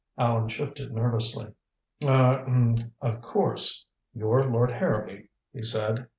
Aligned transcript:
Allan 0.17 0.49
shifted 0.49 0.91
nervously. 0.91 1.53
"Ah 2.03 2.43
er 2.47 2.73
of 3.01 3.21
course, 3.21 3.85
you're 4.15 4.43
Lord 4.49 4.71
Harrowby," 4.71 5.29
he 5.53 5.61
said. 5.61 6.07